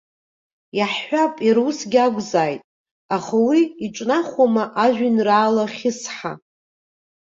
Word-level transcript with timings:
Иаҳҳәап, 0.77 1.33
иара 1.47 1.61
усгьы 1.67 1.99
акәзааит, 2.05 2.61
аха 3.15 3.35
уи 3.47 3.59
иҿнахуама 3.85 4.63
ажәеинраала 4.83 5.65
хьысҳа. 5.75 6.33